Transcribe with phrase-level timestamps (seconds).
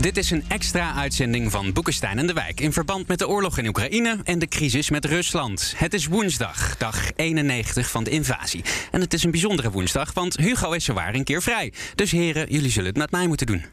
[0.00, 2.60] Dit is een extra uitzending van Boekenstein en de Wijk...
[2.60, 5.72] in verband met de oorlog in Oekraïne en de crisis met Rusland.
[5.76, 8.64] Het is woensdag, dag 91 van de invasie.
[8.90, 11.72] En het is een bijzondere woensdag, want Hugo is zowaar een keer vrij.
[11.94, 13.64] Dus heren, jullie zullen het met mij moeten doen.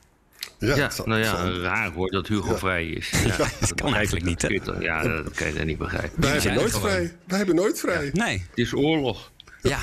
[0.59, 3.09] Ja, Ja, zal- nou ja, zal- raar hoor dat Hugo vrij is.
[3.25, 4.47] Ja, dat kan eigenlijk niet, hè?
[4.79, 6.11] Ja, dat kan je niet begrijpen.
[6.21, 6.89] Wij hebben zijn nooit gewoon.
[6.89, 7.13] vrij.
[7.27, 8.09] Wij hebben nooit vrij.
[8.13, 9.31] Nee, Het is oorlog.
[9.61, 9.79] ja.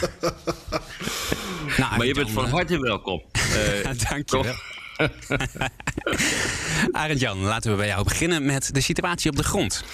[1.78, 3.22] nou, Maar je bent Jan, van eh, harte welkom.
[3.82, 4.54] Eh, Dank je wel.
[6.92, 9.84] Arend Jan, laten we bij jou beginnen met de situatie op de grond.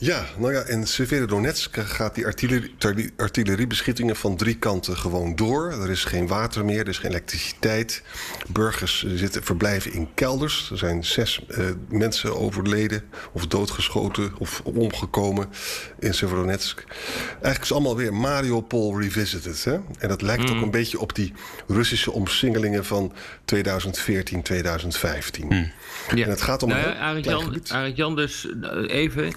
[0.00, 5.72] Ja, nou ja, in Severodonetsk gaat die artillerie, artillerie- artilleriebeschietingen van drie kanten gewoon door.
[5.72, 8.02] Er is geen water meer, er is geen elektriciteit.
[8.48, 10.70] Burgers zitten, verblijven in kelders.
[10.70, 15.48] Er zijn zes eh, mensen overleden of doodgeschoten of omgekomen
[15.98, 16.84] in Severodonetsk.
[17.30, 19.64] Eigenlijk is allemaal weer Mariupol revisited.
[19.64, 19.78] Hè?
[19.98, 21.32] En dat lijkt ook een beetje op die
[21.66, 23.12] Russische omsingelingen van
[23.44, 25.72] 2014, 2015.
[26.14, 26.24] ja.
[26.24, 26.86] En het gaat om nou een
[27.24, 29.32] heel Jan, dus eh, even.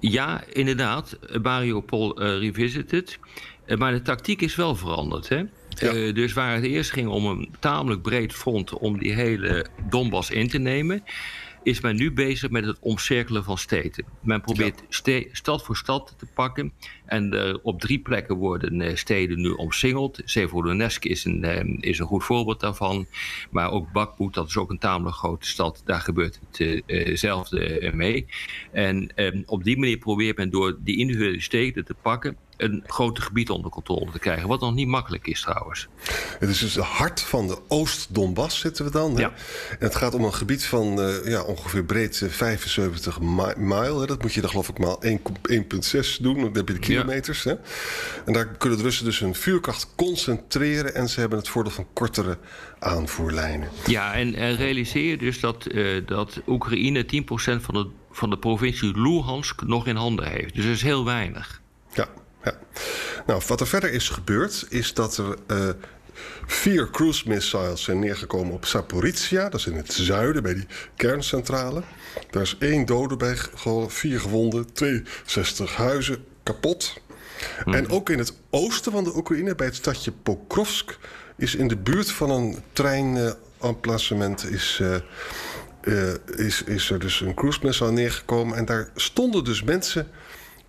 [0.00, 3.18] Ja, inderdaad, Mariupol eh, revisited.
[3.66, 5.28] Eh, maar de tactiek is wel veranderd.
[5.28, 5.36] Hè?
[5.68, 5.92] Ja.
[5.92, 10.30] Eh, dus waar het eerst ging om een tamelijk breed front om die hele Donbass
[10.30, 11.04] in te nemen,
[11.62, 14.04] is men nu bezig met het omcirkelen van steden.
[14.20, 16.72] Men probeert ste- stad voor stad te pakken.
[17.04, 20.20] En eh, op drie plekken worden eh, steden nu omsingeld.
[20.24, 23.06] Severodonetsk is een, eh, is een goed voorbeeld daarvan.
[23.50, 25.82] Maar ook Bakhmut, dat is ook een tamelijk grote stad.
[25.84, 26.40] Daar gebeurt
[26.86, 28.26] hetzelfde mee.
[28.72, 32.36] En eh, op die manier probeert men door die individuele steden te pakken...
[32.62, 34.48] een groter gebied onder controle te krijgen.
[34.48, 35.88] Wat nog niet makkelijk is trouwens.
[36.38, 39.14] Het is dus het hart van de Oost-Donbass zitten we dan.
[39.14, 39.20] Hè?
[39.20, 39.32] Ja.
[39.70, 44.00] En het gaat om een gebied van eh, ja, ongeveer breed eh, 75 mi- mile.
[44.00, 44.06] Hè?
[44.06, 45.20] Dat moet je dan geloof ik maar 1
[45.50, 46.34] 1,6 doen.
[46.34, 47.44] Dan heb je de kilometers.
[47.44, 47.54] Hè?
[48.24, 50.94] En daar kunnen de Russen dus hun vuurkracht concentreren.
[50.94, 52.38] En ze hebben het voordeel van kortere
[52.78, 53.68] aanvoerlijnen.
[53.86, 58.38] Ja, en, en realiseer je dus dat, eh, dat Oekraïne 10% van de, van de
[58.38, 60.54] provincie Luhansk nog in handen heeft.
[60.54, 61.60] Dus dat is heel weinig.
[61.92, 62.08] Ja,
[62.44, 62.58] ja.
[63.26, 65.68] Nou, wat er verder is gebeurd, is dat er eh,
[66.46, 69.48] vier cruise missiles zijn neergekomen op Saporizia.
[69.48, 71.82] Dat is in het zuiden, bij die kerncentrale.
[72.30, 73.36] Daar is één dode bij,
[73.86, 77.00] vier gewonden, 62 huizen kapot.
[77.64, 80.98] En ook in het oosten van de Oekraïne, bij het stadje Pokrovsk...
[81.36, 84.78] is in de buurt van een treinemplacement is...
[84.82, 84.94] eh,
[85.80, 88.56] eh, is, is er dus een cruise missile neergekomen.
[88.56, 90.08] En daar stonden dus mensen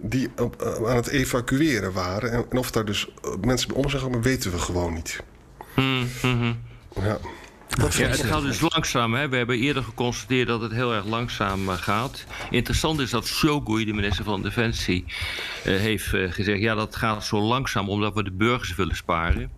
[0.01, 2.31] die op- eh, aan het evacueren waren.
[2.31, 5.23] En, en of daar dus eh, mensen bij om zijn gekomen, weten we gewoon niet.
[5.75, 7.17] Ja.
[7.77, 9.13] Dat Ja, vond het gaat dus langzaam.
[9.13, 9.29] Hè.
[9.29, 12.25] We hebben eerder geconstateerd dat het heel erg langzaam eh, gaat.
[12.49, 15.05] Interessant is dat Shogun, de minister van Defensie,
[15.63, 16.59] eh, heeft gezegd...
[16.59, 19.51] ja, dat gaat zo langzaam omdat we de burgers willen sparen.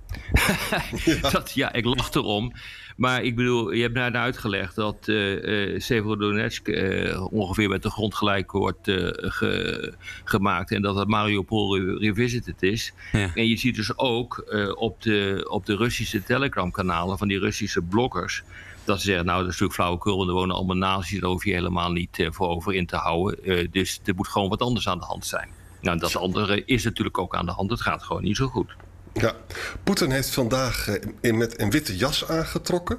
[1.05, 1.29] Ja.
[1.31, 2.53] Dat, ja, ik lach erom.
[2.97, 7.89] Maar ik bedoel, je hebt net uitgelegd dat eh eh Severodonetsk eh, ongeveer met de
[7.89, 8.79] grond gelijk wordt
[9.15, 10.71] ge- gemaakt.
[10.71, 12.93] En dat het Mariupol re- revisited is.
[13.11, 13.31] Ja.
[13.35, 18.43] En je ziet dus ook op, de, op de Russische telegramkanalen van die Russische bloggers.
[18.85, 21.45] Dat ze zeggen, nou dat is natuurlijk flauwekul, want er wonen allemaal nazi's, daar hoef
[21.45, 23.71] je helemaal niet voor over in te houden.
[23.71, 25.49] Dus er moet gewoon wat anders aan de hand zijn.
[25.81, 27.69] Nou, dat andere is natuurlijk ook aan de hand.
[27.69, 28.75] Het gaat gewoon niet zo goed.
[29.13, 29.35] Ja,
[29.83, 32.97] Poetin heeft vandaag eh, in, met een witte jas aangetrokken.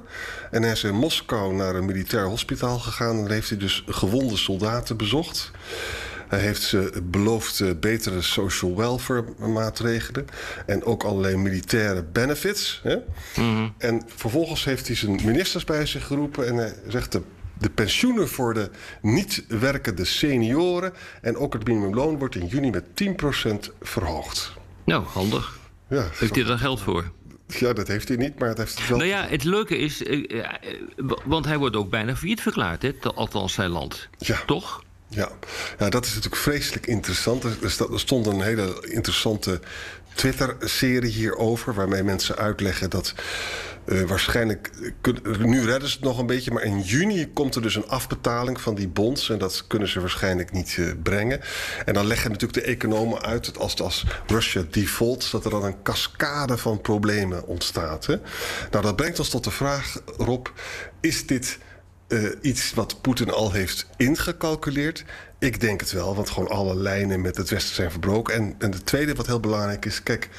[0.51, 3.15] En hij is in Moskou naar een militair hospitaal gegaan.
[3.15, 5.51] En daar heeft hij dus gewonde soldaten bezocht.
[6.27, 10.25] Hij heeft ze beloofd eh, betere social welfare maatregelen.
[10.65, 12.81] En ook allerlei militaire benefits.
[12.83, 12.97] Hè?
[13.77, 16.47] En vervolgens heeft hij zijn ministers bij zich geroepen.
[16.47, 17.21] En hij zegt de,
[17.57, 18.69] de pensioenen voor de
[19.01, 20.93] niet werkende senioren.
[21.21, 24.53] En ook het minimumloon wordt in juni met 10% verhoogd.
[24.83, 25.63] Nou, handig.
[25.89, 27.11] Ja, Heeft hij daar geld voor?
[27.47, 28.97] ja, dat heeft hij niet, maar het heeft wel.
[28.97, 30.49] Nou ja, het leuke is, eh, eh,
[30.97, 32.91] w- want hij wordt ook bijna failliet verklaard, hè?
[33.15, 34.07] althans zijn land.
[34.17, 34.41] Ja.
[34.45, 34.83] Toch?
[35.07, 35.29] Ja.
[35.79, 37.43] ja, dat is natuurlijk vreselijk interessant.
[37.43, 39.59] Er, er er stond een hele interessante
[40.13, 41.73] Twitter-serie hierover...
[41.73, 43.13] waarmee mensen uitleggen dat
[43.85, 44.69] eh, waarschijnlijk...
[44.81, 47.75] eh, kun- nu redden ze het nog een beetje, maar in juni komt er dus
[47.75, 49.29] een afbetaling van die bonds...
[49.29, 51.41] en dat kunnen ze waarschijnlijk niet eh, brengen.
[51.85, 55.31] En dan leggen natuurlijk de economen uit dat als, als Russia default...
[55.31, 58.05] dat er dan een cascade van problemen ontstaat.
[58.05, 58.15] Hè?
[58.71, 60.47] Nou, dat brengt ons tot de vraag, Rob...
[61.01, 61.57] is dit
[62.41, 65.03] iets wat Poetin al heeft ingecalculeerd?
[65.39, 68.33] Ik denk het wel, want gewoon alle lijnen met het Westen zijn verbroken.
[68.33, 70.29] En, en het tweede wat heel belangrijk is, kijk,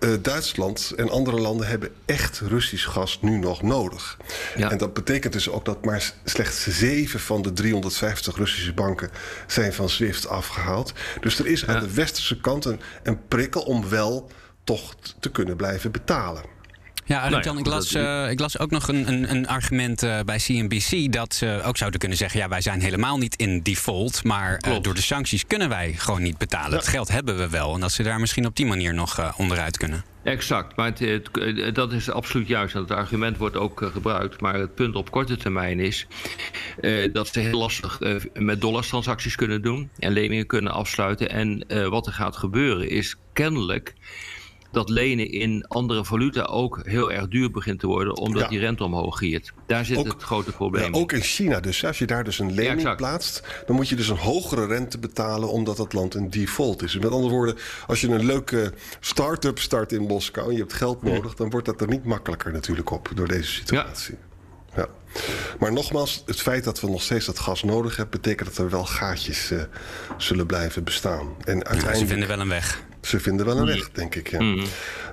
[0.00, 4.18] uh, Duitsland en andere landen hebben echt Russisch gas nu nog nodig.
[4.56, 4.70] Ja.
[4.70, 9.10] En dat betekent dus ook dat maar slechts zeven van de 350 Russische banken
[9.46, 10.92] zijn van SWIFT afgehaald.
[11.20, 14.30] Dus er is aan de westerse kant een, een prikkel om wel
[14.64, 16.42] toch te kunnen blijven betalen.
[17.10, 20.20] Ja, nou ja, ik, las, uh, ik las ook nog een, een, een argument uh,
[20.24, 24.24] bij CNBC dat ze ook zouden kunnen zeggen: ja, wij zijn helemaal niet in default,
[24.24, 26.70] maar uh, door de sancties kunnen wij gewoon niet betalen.
[26.70, 26.76] Ja.
[26.76, 27.74] Het geld hebben we wel.
[27.74, 30.04] En dat ze daar misschien op die manier nog onderuit kunnen.
[30.22, 32.74] Exact, maar het, het, dat is absoluut juist.
[32.74, 34.40] Het argument wordt ook gebruikt.
[34.40, 36.06] Maar het punt op korte termijn is
[37.12, 37.98] dat ze heel lastig
[38.34, 41.30] met dollarstransacties kunnen doen en leningen kunnen afsluiten.
[41.30, 43.94] En wat er gaat gebeuren is kennelijk
[44.72, 48.84] dat lenen in andere valuta ook heel erg duur begint te worden, omdat die rente
[48.84, 49.52] omhoog giert.
[49.66, 50.94] Daar zit het grote probleem.
[50.94, 51.84] Ja, ook in China dus.
[51.84, 55.48] Als je daar dus een lening plaatst, dan moet je dus een hogere rente betalen
[55.50, 56.98] omdat dat land een default is.
[56.98, 57.56] Met andere woorden,
[57.86, 61.66] als je een leuke start-up start in Moskou en je hebt geld nodig, dan wordt
[61.66, 64.14] dat er niet makkelijker natuurlijk op door deze situatie.
[64.76, 64.86] Ja.
[65.58, 68.70] Maar nogmaals, het feit dat we nog steeds dat gas nodig hebben, betekent dat er
[68.70, 69.62] wel gaatjes uh,
[70.16, 71.28] zullen blijven bestaan.
[71.44, 72.82] En uiteindelijk, ze vinden wel een weg.
[73.02, 74.30] Ze vinden wel een weg, denk ik.
[74.30, 74.40] Ja.
[74.40, 74.64] Mm.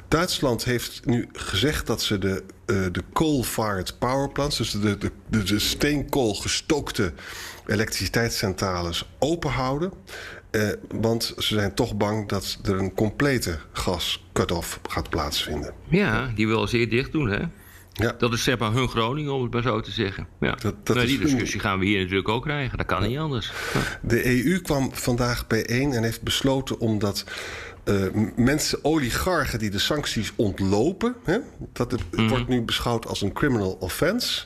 [0.08, 5.12] Duitsland heeft nu gezegd dat ze de, uh, de coal-fired power plants, dus de, de,
[5.30, 7.14] de, de steenkool gestookte
[7.66, 9.92] elektriciteitscentrales, open houden.
[10.52, 15.74] Uh, want ze zijn toch bang dat er een complete gas-cut-off gaat plaatsvinden.
[15.90, 17.42] Ja, die willen zeer dicht doen, hè?
[17.94, 18.16] Ja.
[18.18, 20.28] Dat is zeg maar hun Groningen, om het maar zo te zeggen.
[20.40, 20.52] Ja.
[20.52, 22.78] Dat, dat nou, die discussie gaan we hier natuurlijk ook krijgen.
[22.78, 23.52] Dat kan niet anders.
[24.02, 27.26] De EU kwam vandaag bijeen en heeft besloten om dat
[27.90, 28.06] uh,
[28.36, 31.38] mensen, oligarchen die de sancties ontlopen, hè,
[31.74, 32.28] dat het, mm -hmm.
[32.28, 34.46] wordt nu beschouwd als een criminal offense.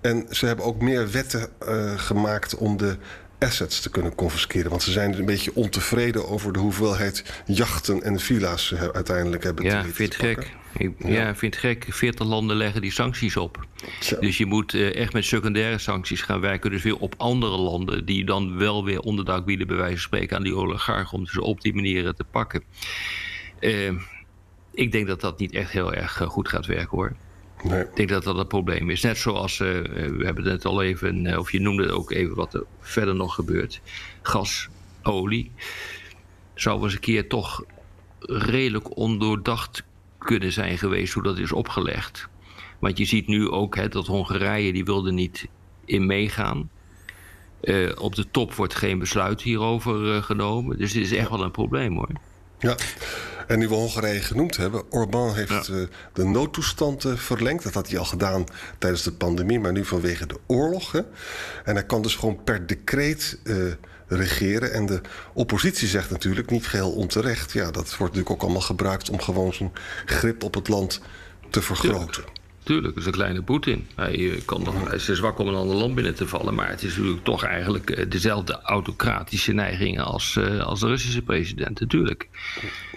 [0.00, 2.96] En ze hebben ook meer wetten uh, gemaakt om de
[3.38, 4.70] assets te kunnen confisceren.
[4.70, 9.64] Want ze zijn een beetje ontevreden over de hoeveelheid jachten en villa's ze uiteindelijk hebben.
[9.64, 10.58] Ja, vind gek.
[10.76, 11.08] Ik, ja.
[11.08, 11.86] ja, vind het gek.
[11.88, 13.66] 40 landen leggen die sancties op.
[14.20, 16.70] Dus je moet uh, echt met secundaire sancties gaan werken.
[16.70, 20.36] Dus weer op andere landen die dan wel weer onderdak bieden, bij wijze van spreken,
[20.36, 22.62] aan die oligarchen om ze op die manier te pakken.
[23.60, 23.92] Uh,
[24.72, 27.16] ik denk dat dat niet echt heel erg goed gaat werken hoor.
[27.62, 27.80] Nee.
[27.80, 29.02] Ik denk dat dat een probleem is.
[29.02, 32.36] Net zoals, uh, we hebben het net al even, of je noemde het ook even
[32.36, 33.80] wat er verder nog gebeurt.
[34.22, 34.68] Gas,
[35.02, 35.52] olie.
[36.54, 37.64] Zou eens een keer toch
[38.20, 39.84] redelijk ondoordacht
[40.24, 42.28] kunnen zijn geweest hoe dat is opgelegd.
[42.78, 45.48] Want je ziet nu ook hè, dat Hongarije die wilde niet
[45.84, 46.70] in meegaan.
[47.62, 50.78] Uh, op de top wordt geen besluit hierover uh, genomen.
[50.78, 52.08] Dus dit is echt wel een probleem hoor.
[52.58, 52.76] Ja,
[53.50, 55.74] en nu we Hongarije genoemd hebben, Orbán heeft ja.
[55.74, 57.62] uh, de noodtoestand verlengd.
[57.62, 58.44] Dat had hij al gedaan
[58.78, 60.92] tijdens de pandemie, maar nu vanwege de oorlog.
[60.92, 61.00] Hè.
[61.64, 63.38] En hij kan dus gewoon per decreet
[64.06, 64.72] regeren.
[64.72, 65.00] En de
[65.32, 67.52] oppositie zegt natuurlijk niet geheel onterecht.
[67.52, 69.72] Ja, dat wordt natuurlijk ook allemaal gebruikt om gewoon zijn
[70.06, 71.00] grip op het land
[71.50, 72.24] te vergroten.
[72.62, 73.86] Tuurlijk, dat is een kleine Poetin.
[73.94, 76.54] Hij, eh, kan nog, hij is te zwak om een ander land binnen te vallen.
[76.54, 81.80] Maar het is natuurlijk toch eigenlijk eh, dezelfde autocratische neigingen als, als de Russische president.
[81.80, 82.28] Natuurlijk.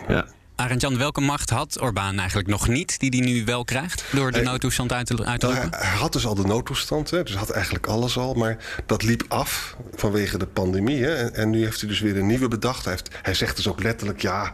[0.07, 0.27] Ja.
[0.55, 4.41] Arend-Jan, welke macht had Orbán eigenlijk nog niet, die hij nu wel krijgt door de
[4.41, 7.49] noodtoestand uit te, uit te nou, hij, had dus al de noodtoestand, hè, dus had
[7.49, 8.33] eigenlijk alles al.
[8.33, 11.03] Maar dat liep af vanwege de pandemie.
[11.03, 12.83] Hè, en, en, nu heeft hij dus weer een nieuwe bedacht.
[12.83, 14.53] Hij, heeft, hij zegt dus ook letterlijk: ja,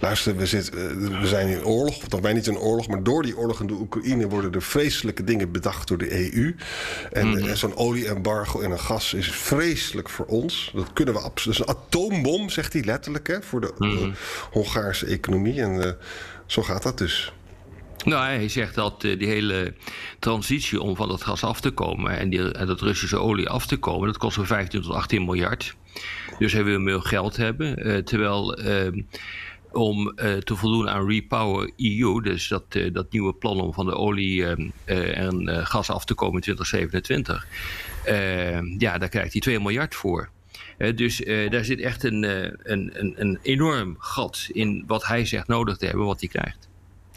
[0.00, 1.96] luister, we, zit, we zijn in oorlog.
[2.10, 5.24] Of wij niet in oorlog, maar door die oorlog in de Oekraïne worden er vreselijke
[5.24, 6.56] dingen bedacht door de EU.
[7.12, 7.48] En, mm -hmm.
[7.48, 10.72] en zo'n olieembargo en een gas is vreselijk voor ons.
[10.74, 11.58] Dat kunnen we absoluut.
[11.58, 14.14] Dus een atoombom, zegt hij letterlijk, hè, voor de mm -hmm.
[14.50, 15.37] Hongaarse economie.
[15.46, 15.90] En uh,
[16.46, 17.32] zo gaat dat dus.
[18.04, 19.74] Nou, hij zegt dat uh, die hele
[20.18, 23.66] transitie om van dat gas af te komen en, die, en dat Russische olie af
[23.66, 25.76] te komen, dat kost zo'n 15 tot 18 miljard.
[26.38, 27.88] Dus hij wil meer geld hebben.
[27.88, 29.02] Uh, terwijl uh,
[29.72, 34.46] om te voldoen aan Repower EU, dus dat, dat nieuwe plan om van de olie
[34.84, 37.46] en gas af te komen in 2027,
[38.78, 40.30] ja, daar krijgt hij 2 miljard voor.
[40.78, 45.24] Dus uh, daar zit echt een, uh, een, een, een enorm gat in wat hij
[45.24, 46.67] zegt nodig te hebben, wat hij krijgt.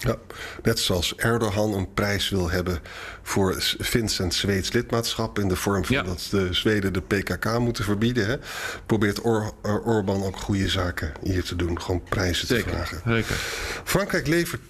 [0.03, 0.15] Ja,
[0.63, 2.79] net zoals Erdogan een prijs wil hebben
[3.22, 6.03] voor Fins en Zweeds lidmaatschap in de vorm van ja.
[6.03, 8.25] dat de Zweden de PKK moeten verbieden.
[8.25, 8.36] Hè,
[8.86, 12.63] probeert Or Orbán ook goede zaken hier te doen, gewoon prijzen Zeker.
[12.63, 13.01] te vragen.
[13.05, 13.36] Zeker.
[13.84, 14.62] Frankrijk levert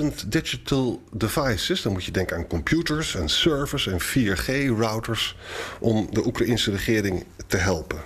[0.00, 1.82] 12.000 digital devices.
[1.82, 5.36] Dan moet je denken aan computers en servers en 4G-routers
[5.80, 8.02] om de Oekraïnse regering te helpen.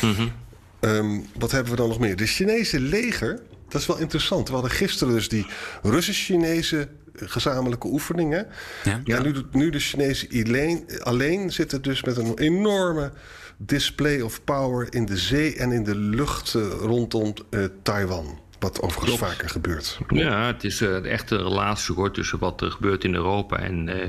[0.00, 0.32] Mm -hmm.
[0.80, 2.16] um, wat hebben we dan nog meer?
[2.16, 3.40] De Chinese leger
[3.74, 4.48] dat is wel interessant.
[4.48, 5.46] We hadden gisteren dus die
[5.82, 8.46] Russisch-Chinese gezamenlijke oefeningen.
[8.84, 9.00] Ja.
[9.04, 9.22] Ja.
[9.22, 13.12] nu, nu de Chinezen alleen, alleen zitten dus met een enorme
[13.56, 18.42] display of power in de zee en in de lucht eh, rondom eh, Taiwan.
[18.58, 19.98] Wat overigens vaker gebeurt.
[20.08, 23.88] Ja, het is uh, echt een relatie hoor, tussen wat er gebeurt in Europa en,
[23.88, 24.02] uh,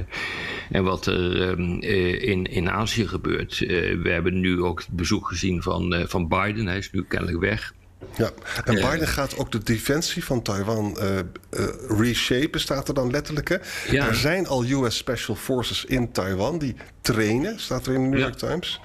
[0.70, 3.60] en wat er um, uh, in, in Azië gebeurt.
[3.60, 6.68] we hebben nu ook het bezoek gezien van, van Biden.
[6.68, 7.74] Hij is nu kennelijk weg.
[8.18, 8.32] Ja,
[8.66, 13.50] en Biden gaat ook de defensie van Taiwan uh, uh, reshapen, staat er dan letterlijk.
[13.50, 13.56] Hè?
[13.90, 14.08] Ja.
[14.08, 18.20] Er zijn al US Special Forces in Taiwan die trainen, staat er in de New
[18.20, 18.48] York ja.
[18.48, 18.80] Times.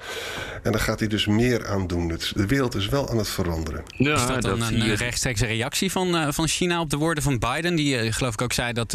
[0.63, 2.07] En daar gaat hij dus meer aan doen.
[2.33, 3.83] De wereld is wel aan het veranderen.
[3.97, 6.97] Ja, is dat dan dat een, een rechtstreekse reactie van, uh, van China op de
[6.97, 7.75] woorden van Biden?
[7.75, 8.91] Die geloof ik ook zei dat,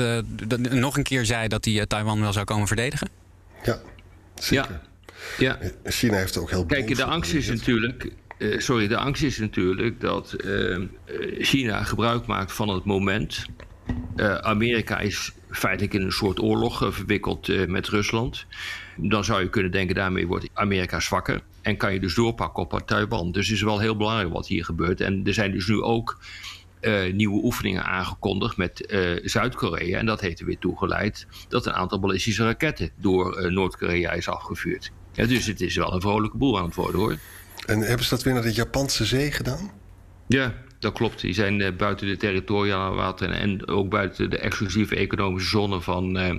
[0.47, 3.09] dat nog een keer zei dat hij Taiwan wel zou komen verdedigen?
[3.63, 3.81] Ja,
[4.35, 4.81] zeker.
[5.39, 5.59] Ja.
[5.85, 9.39] China heeft er ook heel Kijk, de angst is natuurlijk uh, sorry, de angst is
[9.39, 10.79] natuurlijk dat uh,
[11.39, 13.47] China gebruik maakt van het moment.
[14.41, 18.47] Amerika is feitelijk in een soort oorlog verwikkeld met Rusland.
[18.97, 21.41] Dan zou je kunnen denken, daarmee wordt Amerika zwakker.
[21.63, 23.33] En kan je dus doorpakken op Taiwan.
[23.33, 25.01] Dus het is wel heel belangrijk wat hier gebeurt.
[25.01, 26.19] En er zijn dus nu ook
[27.13, 29.99] nieuwe oefeningen aangekondigd met Zuid-Korea.
[29.99, 34.93] En dat heeft er weer toegeleid dat een aantal ballistische raketten door Noord-Korea is afgevuurd.
[35.13, 37.17] Ja, dus het is wel een vrolijke boel aan het worden hoor.
[37.67, 39.71] En hebben ze dat weer naar de Japanse zee gedaan?
[40.27, 41.21] Ja, dat klopt.
[41.21, 46.17] Die zijn uh, buiten de territoriale wateren en ook buiten de exclusieve economische zone van
[46.17, 46.35] uh,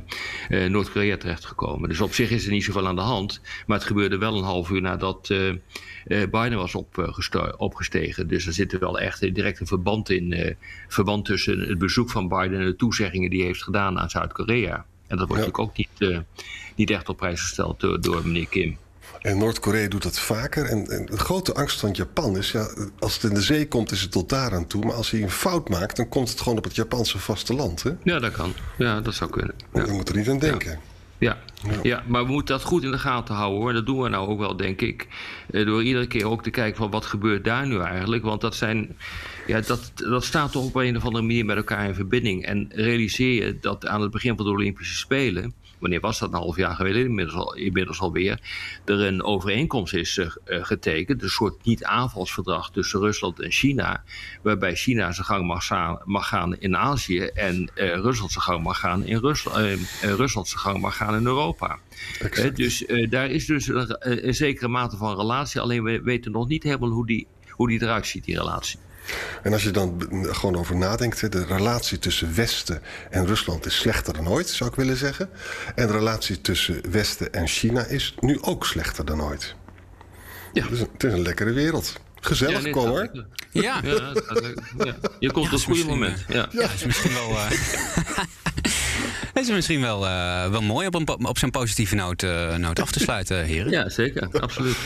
[0.49, 1.89] uh, Noord-Korea terechtgekomen.
[1.89, 3.41] Dus op zich is er niet zoveel aan de hand.
[3.65, 5.33] Maar het gebeurde wel een half uur nadat
[6.07, 6.75] Biden was
[7.57, 8.27] opgestegen.
[8.27, 10.55] Dus er zit er wel echt direct een verband in.
[10.87, 14.85] verband tussen het bezoek van Biden en de toezeggingen die hij heeft gedaan aan Zuid-Korea.
[15.07, 15.49] En dat wordt ja.
[15.49, 16.25] natuurlijk ook niet,
[16.75, 18.77] niet echt op prijs gesteld door, door meneer Kim.
[19.21, 20.65] En Noord-Korea doet dat vaker.
[20.65, 23.91] En, en, de grote angst van Japan is, ja, als het in de zee komt,
[23.91, 24.85] is het tot daar aan toe.
[24.85, 27.83] Maar als hij een fout maakt, dan komt het gewoon op het Japanse vasteland.
[27.83, 27.91] Hè?
[28.03, 28.53] Ja, dat kan.
[28.77, 29.55] Ja, dat zou kunnen.
[29.73, 29.85] Ja.
[29.85, 30.71] Je moet er niet aan denken.
[30.71, 30.77] Ja.
[31.19, 31.37] Ja.
[31.63, 31.79] ja.
[31.83, 32.03] Ja.
[32.07, 33.73] maar we moeten dat goed in de gaten houden hoor.
[33.73, 35.07] Dat doen we nou ook wel, denk ik.
[35.47, 38.23] Door iedere keer ook te kijken van wat gebeurt daar nu eigenlijk.
[38.23, 38.97] Want dat zijn.
[39.47, 42.45] Ja, dat, dat staat toch op een of andere manier met elkaar in verbinding.
[42.45, 46.35] En realiseer je dat aan het begin van de Olympische Spelen wanneer was dat, een
[46.35, 48.39] half jaar geleden, inmiddels, al, inmiddels alweer,
[48.85, 54.03] er een overeenkomst is uh, getekend, een soort niet-aanvalsverdrag tussen Rusland en China,
[54.41, 55.69] waarbij China zijn gang mag,
[56.05, 59.57] mag gaan in Azië en uh, Rusland zijn gang mag gaan in Rusland,
[60.01, 61.79] Rusland zijn gang mag gaan in Europa.
[62.53, 66.63] dus daar is dus een, een, zekere mate van relatie, alleen we weten nog niet
[66.63, 68.79] helemaal hoe die, hoe die eruit ziet, die relatie.
[69.43, 74.13] En als je dan gewoon over nadenkt, de relatie tussen Westen en Rusland is slechter
[74.13, 75.29] dan ooit, zou ik willen zeggen.
[75.75, 79.55] En de relatie tussen Westen en China is nu ook slechter dan ooit.
[80.53, 80.63] Ja.
[80.63, 81.93] Het, is een, het is een lekkere wereld.
[82.19, 83.09] Gezellig, ja, Connor.
[83.51, 83.79] Ja.
[83.83, 84.13] ja,
[84.77, 84.95] ja.
[85.19, 86.25] Je komt op het goede moment.
[86.27, 86.47] Ja.
[86.51, 87.31] ja, is misschien wel...
[87.31, 87.51] Uh...
[89.41, 92.91] is misschien wel, uh, wel mooi op, een, op zo'n positieve noot, uh, noot af
[92.91, 93.71] te sluiten, heren.
[93.71, 94.39] Ja, zeker.
[94.39, 94.77] Absoluut.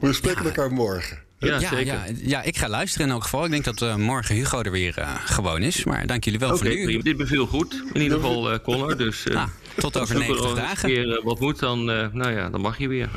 [0.00, 1.18] We spreken elkaar morgen.
[1.46, 3.44] Ja, ja, ja, ja, ik ga luisteren in elk geval.
[3.44, 5.84] Ik denk dat uh, morgen Hugo er weer uh, gewoon is.
[5.84, 6.98] Maar dank jullie wel okay, voor nu.
[6.98, 7.82] Dit beviel goed.
[7.92, 8.96] In ieder geval, uh, Connor.
[8.96, 10.68] Dus, ah, tot over 90 dagen.
[10.70, 13.10] Als weer wat moet, dan, nou ja, dan mag je weer.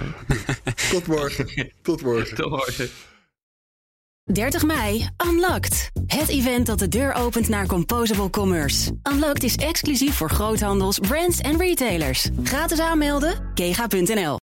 [0.91, 1.71] tot morgen.
[1.81, 2.35] Tot morgen.
[2.35, 2.89] tot morgen.
[4.33, 5.91] 30 mei, Unlocked.
[6.07, 8.91] Het event dat de deur opent naar Composable Commerce.
[9.13, 12.29] Unlocked is exclusief voor groothandels, brands en retailers.
[12.43, 14.37] Gratis aanmelden, kega.nl.